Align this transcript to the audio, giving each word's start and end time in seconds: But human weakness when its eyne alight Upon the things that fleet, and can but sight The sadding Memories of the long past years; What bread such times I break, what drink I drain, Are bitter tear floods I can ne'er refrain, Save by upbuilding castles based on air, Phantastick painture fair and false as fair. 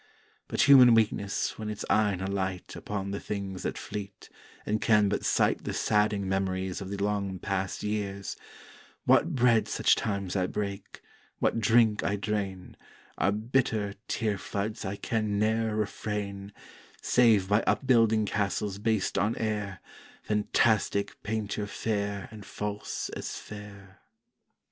But 0.47 0.63
human 0.63 0.95
weakness 0.95 1.59
when 1.59 1.69
its 1.69 1.85
eyne 1.87 2.21
alight 2.21 2.75
Upon 2.75 3.11
the 3.11 3.19
things 3.19 3.61
that 3.61 3.77
fleet, 3.77 4.29
and 4.65 4.81
can 4.81 5.09
but 5.09 5.23
sight 5.23 5.63
The 5.63 5.73
sadding 5.75 6.27
Memories 6.27 6.81
of 6.81 6.89
the 6.89 6.97
long 6.97 7.37
past 7.37 7.83
years; 7.83 8.35
What 9.05 9.35
bread 9.35 9.67
such 9.67 9.93
times 9.95 10.35
I 10.35 10.47
break, 10.47 11.01
what 11.37 11.59
drink 11.59 12.03
I 12.03 12.15
drain, 12.15 12.77
Are 13.19 13.31
bitter 13.31 13.93
tear 14.07 14.39
floods 14.39 14.83
I 14.85 14.95
can 14.95 15.37
ne'er 15.37 15.75
refrain, 15.75 16.51
Save 17.03 17.47
by 17.47 17.61
upbuilding 17.67 18.25
castles 18.25 18.79
based 18.79 19.19
on 19.19 19.35
air, 19.35 19.81
Phantastick 20.23 21.21
painture 21.21 21.67
fair 21.67 22.27
and 22.31 22.43
false 22.43 23.09
as 23.09 23.37
fair. 23.37 23.99